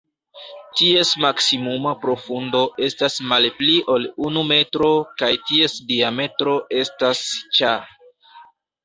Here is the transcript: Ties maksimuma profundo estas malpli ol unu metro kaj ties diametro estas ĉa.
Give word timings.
Ties 0.77 1.09
maksimuma 1.25 1.91
profundo 2.05 2.61
estas 2.87 3.17
malpli 3.33 3.75
ol 3.97 4.07
unu 4.29 4.43
metro 4.53 4.87
kaj 5.21 5.29
ties 5.51 5.77
diametro 5.93 6.57
estas 6.81 7.21
ĉa. 7.59 7.77